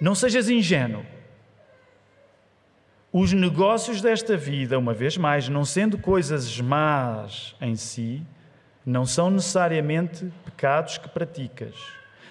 [0.00, 1.04] Não sejas ingênuo.
[3.12, 8.22] Os negócios desta vida, uma vez mais, não sendo coisas más em si,
[8.84, 11.74] não são necessariamente pecados que praticas,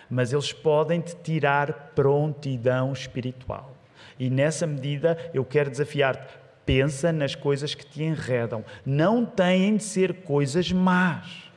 [0.09, 3.75] mas eles podem te tirar prontidão espiritual.
[4.19, 6.37] E nessa medida eu quero desafiar-te.
[6.65, 8.63] Pensa nas coisas que te enredam.
[8.85, 11.51] Não têm de ser coisas más.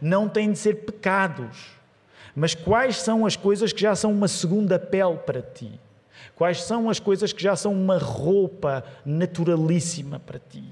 [0.00, 1.81] Não têm de ser pecados.
[2.34, 5.78] Mas quais são as coisas que já são uma segunda pele para ti?
[6.34, 10.64] Quais são as coisas que já são uma roupa naturalíssima para ti?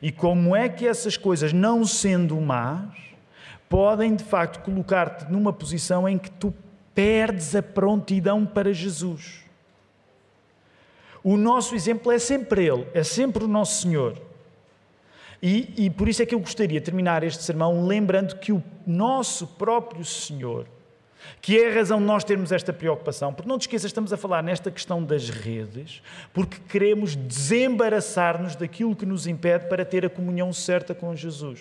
[0.00, 2.94] E como é que essas coisas, não sendo más,
[3.68, 6.54] podem de facto colocar-te numa posição em que tu
[6.94, 9.44] perdes a prontidão para Jesus.
[11.22, 14.20] O nosso exemplo é sempre Ele, é sempre o nosso Senhor.
[15.42, 18.62] E, e por isso é que eu gostaria de terminar este sermão lembrando que o
[18.86, 20.66] nosso próprio Senhor
[21.40, 24.16] que é a razão de nós termos esta preocupação, porque não te esqueças, estamos a
[24.16, 30.10] falar nesta questão das redes, porque queremos desembaraçar-nos daquilo que nos impede para ter a
[30.10, 31.60] comunhão certa com Jesus.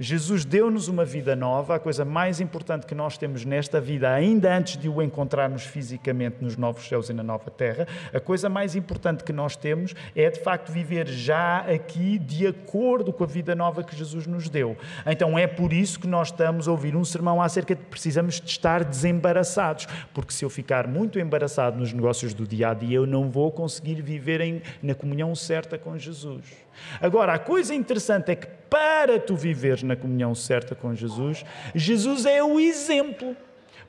[0.00, 4.56] Jesus deu-nos uma vida nova, a coisa mais importante que nós temos nesta vida, ainda
[4.56, 7.84] antes de o encontrarmos fisicamente nos novos céus e na nova terra,
[8.14, 13.12] a coisa mais importante que nós temos é de facto viver já aqui de acordo
[13.12, 14.76] com a vida nova que Jesus nos deu.
[15.04, 18.40] Então é por isso que nós estamos a ouvir um sermão acerca de que precisamos
[18.40, 22.98] de estar desembaraçados, porque se eu ficar muito embaraçado nos negócios do dia a dia,
[22.98, 26.67] eu não vou conseguir viver em, na comunhão certa com Jesus.
[27.00, 32.26] Agora, a coisa interessante é que para tu viveres na comunhão certa com Jesus, Jesus
[32.26, 33.36] é o exemplo.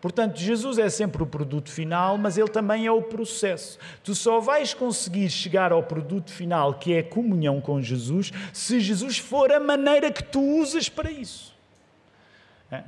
[0.01, 3.77] Portanto, Jesus é sempre o produto final, mas ele também é o processo.
[4.01, 8.79] Tu só vais conseguir chegar ao produto final, que é a comunhão com Jesus, se
[8.79, 11.53] Jesus for a maneira que tu usas para isso.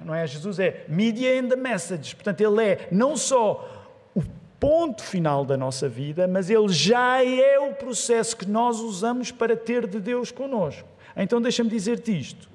[0.05, 0.25] Não é?
[0.27, 2.15] Jesus é media and the message.
[2.15, 4.21] Portanto, ele é não só o
[4.61, 9.57] ponto final da nossa vida, mas ele já é o processo que nós usamos para
[9.57, 10.87] ter de Deus conosco.
[11.17, 12.47] Então deixa-me dizer-te isto.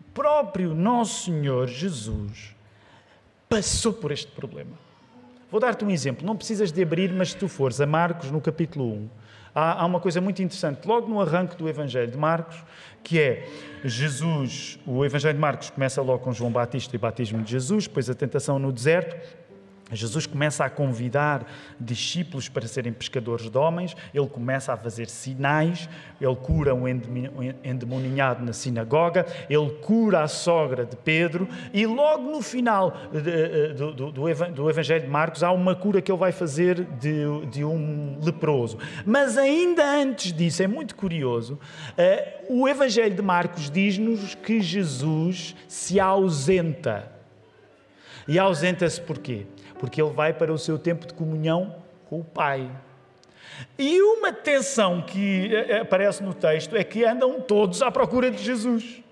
[0.00, 2.56] O próprio nosso Senhor Jesus
[3.46, 4.72] passou por este problema.
[5.50, 6.26] Vou dar-te um exemplo.
[6.26, 9.08] Não precisas de abrir, mas se tu fores a Marcos, no capítulo 1,
[9.54, 10.88] há, uma coisa muito interessante.
[10.88, 12.56] Logo no arranque do Evangelho de Marcos,
[13.04, 13.46] que é
[13.84, 17.86] Jesus, o Evangelho de Marcos começa logo com João Batista e o batismo de Jesus,
[17.86, 19.14] depois a tentação no deserto,
[19.92, 21.46] Jesus começa a convidar
[21.78, 25.88] discípulos para serem pescadores de homens, ele começa a fazer sinais,
[26.20, 32.42] ele cura um endemoninhado na sinagoga, ele cura a sogra de Pedro e logo no
[32.42, 32.96] final
[33.76, 34.12] do, do,
[34.52, 38.78] do Evangelho de Marcos há uma cura que ele vai fazer de, de um leproso.
[39.06, 41.58] Mas ainda antes disso, é muito curioso,
[41.96, 47.12] eh, o Evangelho de Marcos diz-nos que Jesus se ausenta.
[48.26, 49.46] E ausenta-se porquê?
[49.78, 51.74] Porque ele vai para o seu tempo de comunhão
[52.08, 52.70] com o Pai.
[53.78, 58.30] E uma tensão que eh, eh, aparece no texto é que andam todos à procura
[58.30, 59.02] de Jesus.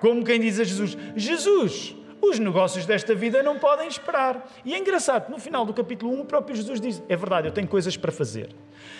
[0.00, 4.48] Como quem diz a Jesus: Jesus, os negócios desta vida não podem esperar.
[4.64, 7.52] E é engraçado, no final do capítulo 1, o próprio Jesus diz: É verdade, eu
[7.52, 8.50] tenho coisas para fazer.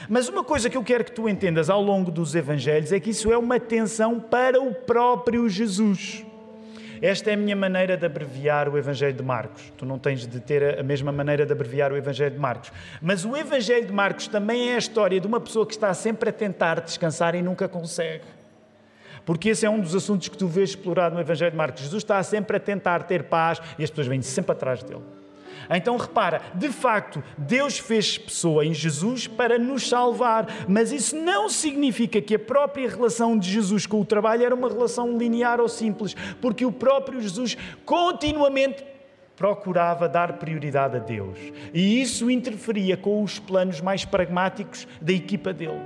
[0.08, 3.10] Mas uma coisa que eu quero que tu entendas ao longo dos Evangelhos é que
[3.10, 6.24] isso é uma tensão para o próprio Jesus.
[7.02, 9.72] Esta é a minha maneira de abreviar o Evangelho de Marcos.
[9.76, 12.70] Tu não tens de ter a mesma maneira de abreviar o Evangelho de Marcos.
[13.00, 16.28] Mas o Evangelho de Marcos também é a história de uma pessoa que está sempre
[16.28, 18.24] a tentar descansar e nunca consegue.
[19.24, 21.82] Porque esse é um dos assuntos que tu vês explorado no Evangelho de Marcos.
[21.82, 25.19] Jesus está sempre a tentar ter paz e as pessoas vêm sempre atrás dele.
[25.70, 31.48] Então repara, de facto, Deus fez pessoa em Jesus para nos salvar, mas isso não
[31.48, 35.68] significa que a própria relação de Jesus com o trabalho era uma relação linear ou
[35.68, 38.84] simples, porque o próprio Jesus continuamente
[39.36, 41.38] procurava dar prioridade a Deus.
[41.72, 45.80] E isso interferia com os planos mais pragmáticos da equipa dele.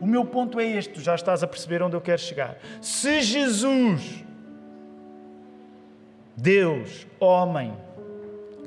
[0.00, 2.56] O meu ponto é este, tu já estás a perceber onde eu quero chegar.
[2.80, 4.24] Se Jesus,
[6.36, 7.72] Deus, homem,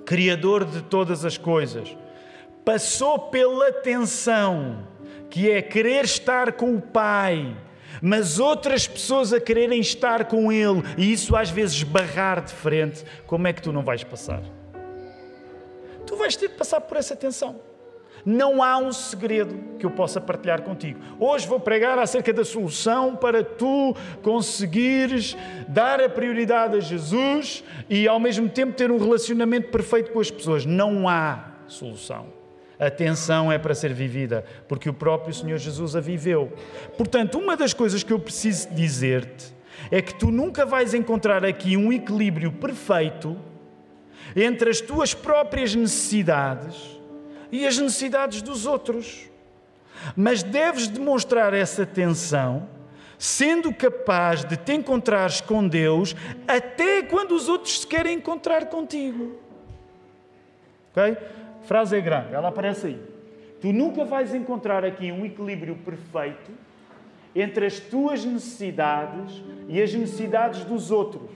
[0.08, 1.93] Criador de todas as coisas,
[2.63, 4.88] passou pela tensão
[5.30, 7.54] que é querer estar com o Pai,
[8.02, 13.04] mas outras pessoas a quererem estar com Ele, e isso às vezes barrar de frente,
[13.26, 14.41] como é que tu não vais passar?
[16.06, 17.60] Tu vais ter de passar por essa tensão.
[18.29, 20.99] Não há um segredo que eu possa partilhar contigo.
[21.17, 28.05] Hoje vou pregar acerca da solução para tu conseguires dar a prioridade a Jesus e
[28.05, 30.65] ao mesmo tempo ter um relacionamento perfeito com as pessoas.
[30.65, 32.25] Não há solução.
[32.77, 36.51] A tensão é para ser vivida, porque o próprio Senhor Jesus a viveu.
[36.97, 39.55] Portanto, uma das coisas que eu preciso dizer-te
[39.89, 43.37] é que tu nunca vais encontrar aqui um equilíbrio perfeito
[44.35, 46.96] entre as tuas próprias necessidades
[47.51, 49.29] e as necessidades dos outros.
[50.15, 52.67] Mas deves demonstrar essa tensão,
[53.17, 56.15] sendo capaz de te encontrares com Deus
[56.47, 59.36] até quando os outros se querem encontrar contigo.
[60.91, 61.17] Ok?
[61.63, 63.01] Frase é grande, ela aparece aí.
[63.60, 66.51] Tu nunca vais encontrar aqui um equilíbrio perfeito
[67.36, 71.29] entre as tuas necessidades e as necessidades dos outros.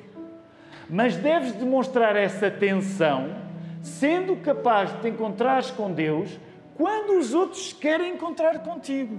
[0.90, 3.36] Mas deves demonstrar essa tensão
[3.82, 6.30] sendo capaz de te encontrares com Deus
[6.76, 9.18] quando os outros querem encontrar contigo.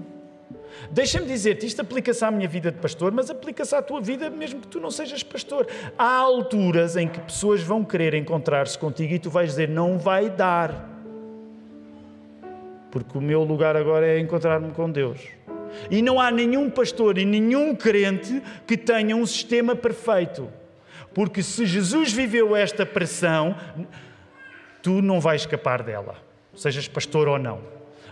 [0.91, 4.61] Deixa-me dizer-te, isto aplica-se à minha vida de pastor, mas aplica-se à tua vida mesmo
[4.61, 5.67] que tu não sejas pastor.
[5.99, 10.31] Há alturas em que pessoas vão querer encontrar-se contigo e tu vais dizer: não vai
[10.31, 10.89] dar.
[12.91, 15.21] Porque o meu lugar agora é encontrar-me com Deus.
[15.91, 20.49] E não há nenhum pastor e nenhum crente que tenha um sistema perfeito.
[21.15, 23.55] Porque se Jesus viveu esta pressão,
[24.83, 26.17] tu não vais escapar dela,
[26.55, 27.61] sejas pastor ou não.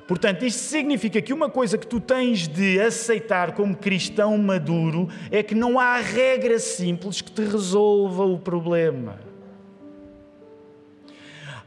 [0.07, 5.43] Portanto, isto significa que uma coisa que tu tens de aceitar como cristão maduro é
[5.43, 9.21] que não há regra simples que te resolva o problema.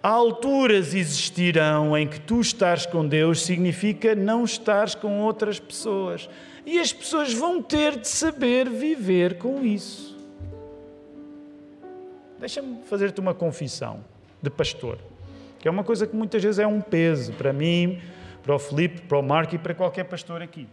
[0.02, 6.30] Alturas existirão em que tu estás com Deus significa não estares com outras pessoas.
[6.66, 10.18] E as pessoas vão ter de saber viver com isso.
[12.38, 14.04] Deixa-me fazer-te uma confissão
[14.44, 14.98] de pastor,
[15.58, 18.02] que é uma coisa que muitas vezes é um peso para mim,
[18.44, 20.68] para o Felipe, para o Marco e para qualquer pastor aqui.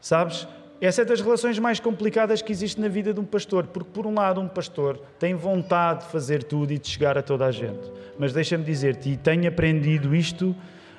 [0.00, 0.48] Sabes?
[0.80, 4.06] Essa é das relações mais complicadas que existe na vida de um pastor, porque, por
[4.06, 7.52] um lado, um pastor tem vontade de fazer tudo e de chegar a toda a
[7.52, 7.92] gente.
[8.18, 10.56] Mas deixa-me dizer-te, e tenho aprendido isto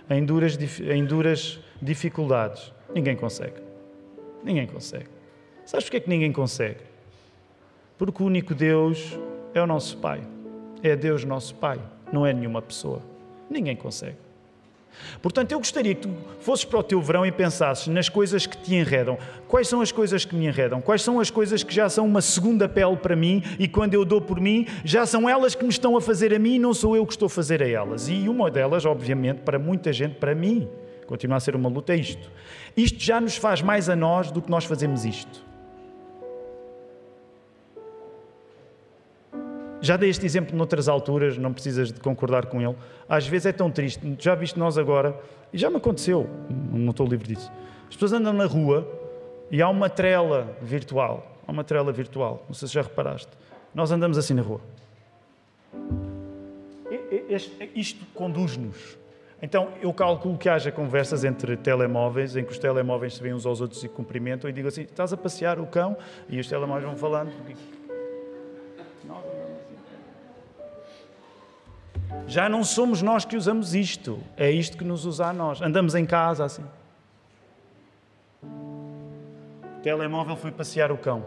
[0.09, 3.61] em duras, em duras dificuldades: ninguém consegue.
[4.43, 5.07] Ninguém consegue.
[5.65, 6.81] Sabes porquê é que ninguém consegue?
[7.97, 9.17] Porque o único Deus
[9.53, 10.21] é o nosso Pai
[10.83, 11.79] é Deus nosso Pai,
[12.11, 13.01] não é nenhuma pessoa.
[13.49, 14.17] Ninguém consegue.
[15.21, 18.57] Portanto, eu gostaria que tu fosses para o teu verão e pensasses nas coisas que
[18.57, 19.17] te enredam.
[19.47, 20.81] Quais são as coisas que me enredam?
[20.81, 24.05] Quais são as coisas que já são uma segunda pele para mim e quando eu
[24.05, 26.73] dou por mim, já são elas que me estão a fazer a mim e não
[26.73, 28.07] sou eu que estou a fazer a elas.
[28.07, 30.67] E uma delas, obviamente, para muita gente, para mim,
[31.07, 32.29] continua a ser uma luta, é isto.
[32.75, 35.52] Isto já nos faz mais a nós do que nós fazemos isto.
[39.83, 42.73] Já dei este exemplo noutras alturas, não precisas de concordar com ele.
[43.07, 44.15] Às vezes é tão triste.
[44.17, 45.13] Já viste nós agora,
[45.51, 46.25] e já me aconteceu,
[46.71, 47.51] não estou livre disso.
[47.89, 48.87] As pessoas andam na rua
[49.51, 51.35] e há uma trela virtual.
[51.45, 53.27] Há uma trela virtual, não sei se já reparaste.
[53.75, 54.61] Nós andamos assim na rua.
[57.75, 58.97] Isto conduz-nos.
[59.41, 63.45] Então, eu calculo que haja conversas entre telemóveis, em que os telemóveis se veem uns
[63.45, 65.97] aos outros e cumprimentam, e digo assim: estás a passear o cão?
[66.29, 67.33] E os telemóveis vão falando.
[72.27, 75.61] Já não somos nós que usamos isto, é isto que nos usa a nós.
[75.61, 76.63] Andamos em casa assim.
[78.41, 81.25] O telemóvel foi passear o cão.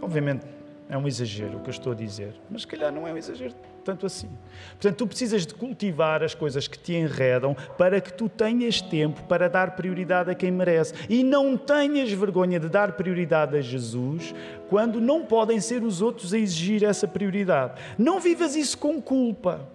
[0.00, 0.46] Obviamente
[0.88, 3.16] é um exagero o que eu estou a dizer, mas se calhar não é um
[3.16, 4.28] exagero tanto assim.
[4.72, 9.22] Portanto, tu precisas de cultivar as coisas que te enredam para que tu tenhas tempo
[9.24, 10.94] para dar prioridade a quem merece.
[11.08, 14.34] E não tenhas vergonha de dar prioridade a Jesus
[14.68, 17.80] quando não podem ser os outros a exigir essa prioridade.
[17.98, 19.68] Não vivas isso com culpa.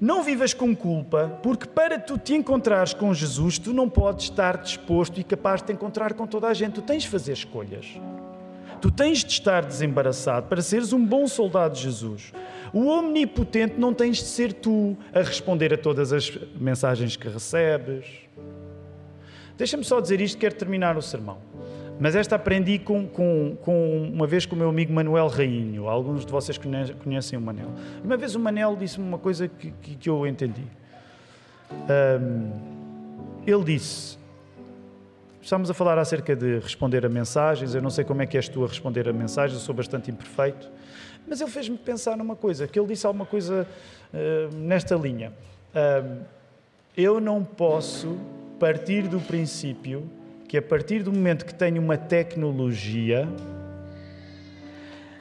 [0.00, 4.58] Não vivas com culpa, porque para tu te encontrares com Jesus, tu não podes estar
[4.58, 6.74] disposto e capaz de te encontrar com toda a gente.
[6.74, 7.98] Tu tens de fazer escolhas.
[8.80, 12.32] Tu tens de estar desembaraçado para seres um bom soldado de Jesus.
[12.72, 18.06] O omnipotente não tens de ser tu a responder a todas as mensagens que recebes.
[19.56, 21.38] Deixa-me só dizer isto, quero terminar o sermão.
[22.00, 25.88] Mas esta aprendi com, com, com, uma vez com o meu amigo Manuel Rainho.
[25.88, 27.70] Alguns de vocês conhecem o Manel.
[28.04, 30.62] Uma vez o Manel disse-me uma coisa que, que, que eu entendi.
[31.72, 32.52] Um,
[33.44, 34.16] ele disse:
[35.40, 37.74] Estamos a falar acerca de responder a mensagens.
[37.74, 40.10] Eu não sei como é que és tu a responder a mensagens, eu sou bastante
[40.10, 40.68] imperfeito.
[41.26, 43.66] Mas ele fez-me pensar numa coisa, que ele disse alguma coisa
[44.12, 45.32] uh, nesta linha.
[45.74, 46.22] Uh,
[46.96, 48.18] eu não posso
[48.58, 50.10] partir do princípio
[50.48, 53.28] que a partir do momento que tenho uma tecnologia,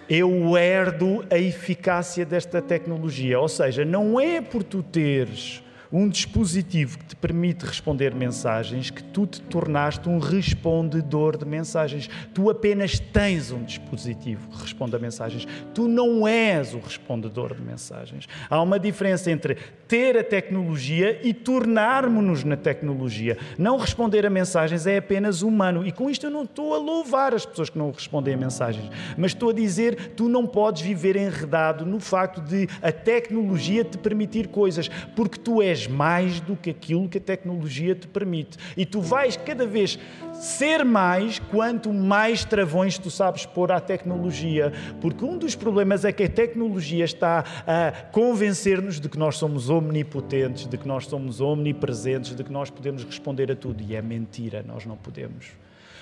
[0.09, 3.39] eu herdo a eficácia desta tecnologia.
[3.39, 5.61] Ou seja, não é por tu teres
[5.92, 12.10] um dispositivo que te permite responder mensagens que tu te tornaste um respondedor de mensagens.
[12.34, 15.48] Tu apenas tens um dispositivo que responde a mensagens.
[15.74, 18.28] Tu não és o respondedor de mensagens.
[18.50, 19.56] Há uma diferença entre
[19.88, 23.38] ter a tecnologia e tornarmos-nos na tecnologia.
[23.58, 25.86] Não responder a mensagens é apenas humano.
[25.86, 28.90] E com isto eu não estou a louvar as pessoas que não respondem a mensagens,
[29.18, 33.98] mas estou a dizer tu não podes viver enredado no facto de a tecnologia te
[33.98, 38.57] permitir coisas, porque tu és és mais do que aquilo que a tecnologia te permite.
[38.75, 39.99] E tu vais cada vez
[40.34, 44.73] ser mais quanto mais travões tu sabes pôr à tecnologia.
[44.99, 49.69] Porque um dos problemas é que a tecnologia está a convencer-nos de que nós somos
[49.69, 53.84] omnipotentes, de que nós somos omnipresentes, de que nós podemos responder a tudo.
[53.84, 55.51] E é mentira, nós não podemos.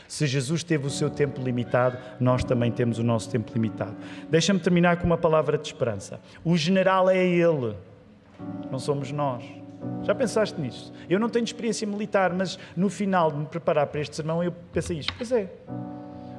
[0.08, 3.96] Se Jesus teve o seu tempo limitado, nós também temos o nosso tempo limitado.
[4.30, 6.20] Deixa-me terminar com uma palavra de esperança.
[6.44, 7.76] O general é Ele,
[8.72, 9.44] não somos nós.
[10.04, 10.94] Já pensaste nisso?
[11.10, 14.52] Eu não tenho experiência militar, mas no final de me preparar para este sermão eu
[14.72, 15.14] pensei isto.
[15.18, 15.50] Pois é,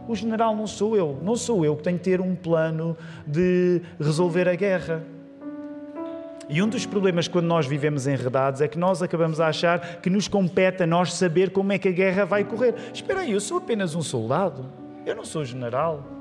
[0.09, 3.83] o general não sou eu, não sou eu que tenho que ter um plano de
[3.99, 5.03] resolver a guerra.
[6.49, 10.09] E um dos problemas quando nós vivemos enredados é que nós acabamos a achar que
[10.09, 12.75] nos compete a nós saber como é que a guerra vai correr.
[12.95, 14.65] Espera aí, eu sou apenas um soldado,
[15.05, 16.16] eu não sou general.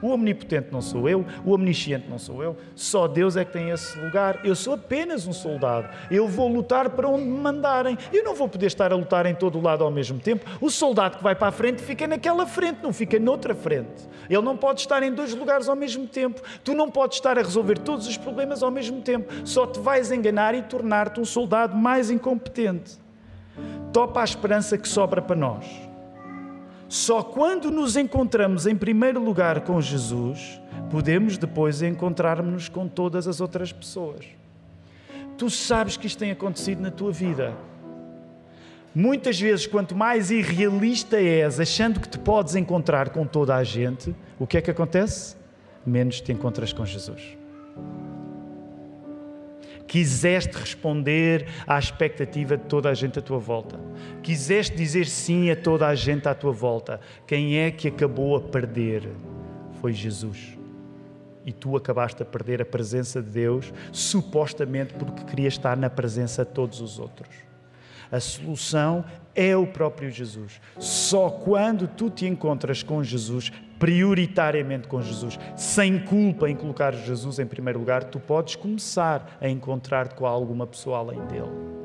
[0.00, 3.70] O omnipotente não sou eu, o omnisciente não sou eu, só Deus é que tem
[3.70, 4.40] esse lugar.
[4.44, 5.88] Eu sou apenas um soldado.
[6.10, 7.98] Eu vou lutar para onde me mandarem.
[8.12, 10.44] Eu não vou poder estar a lutar em todo o lado ao mesmo tempo.
[10.60, 14.08] O soldado que vai para a frente fica naquela frente, não fica noutra frente.
[14.28, 16.40] Ele não pode estar em dois lugares ao mesmo tempo.
[16.62, 19.32] Tu não podes estar a resolver todos os problemas ao mesmo tempo.
[19.44, 22.98] Só te vais enganar e tornar-te um soldado mais incompetente.
[23.92, 25.87] Topa a esperança que sobra para nós
[26.88, 30.60] só quando nos encontramos em primeiro lugar com Jesus,
[30.90, 34.24] podemos depois encontrar-nos com todas as outras pessoas.
[35.36, 37.54] Tu sabes que isto tem acontecido na tua vida.
[38.94, 44.16] Muitas vezes, quanto mais irrealista és, achando que te podes encontrar com toda a gente,
[44.38, 45.36] o que é que acontece?
[45.86, 47.38] Menos te encontras com Jesus
[49.88, 53.80] quiseste responder à expectativa de toda a gente à tua volta,
[54.22, 57.00] quiseste dizer sim a toda a gente à tua volta.
[57.26, 59.08] Quem é que acabou a perder?
[59.80, 60.56] Foi Jesus.
[61.44, 66.44] E tu acabaste a perder a presença de Deus, supostamente porque querias estar na presença
[66.44, 67.28] de todos os outros.
[68.12, 70.60] A solução é o próprio Jesus.
[70.78, 77.38] Só quando tu te encontras com Jesus, prioritariamente com Jesus, sem culpa em colocar Jesus
[77.38, 81.78] em primeiro lugar, tu podes começar a encontrar-te com alguma pessoa além dele.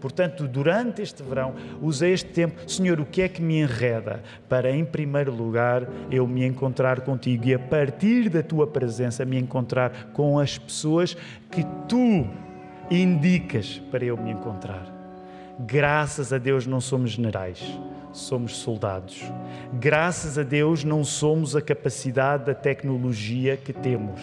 [0.00, 4.70] Portanto, durante este verão, usei este tempo, Senhor, o que é que me enreda para,
[4.70, 10.10] em primeiro lugar, eu me encontrar contigo e, a partir da tua presença, me encontrar
[10.12, 11.16] com as pessoas
[11.50, 12.26] que tu
[12.90, 14.86] indicas para eu me encontrar.
[15.60, 17.60] Graças a Deus não somos generais,
[18.18, 19.22] somos soldados.
[19.74, 24.20] Graças a Deus não somos a capacidade da tecnologia que temos.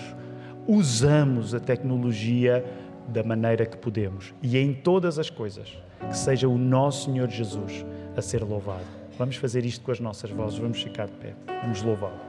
[0.68, 2.66] Usamos a tecnologia
[3.08, 7.86] da maneira que podemos e em todas as coisas, que seja o nosso Senhor Jesus
[8.16, 8.86] a ser louvado.
[9.18, 12.25] Vamos fazer isto com as nossas vozes, vamos ficar de pé, vamos louvá-lo.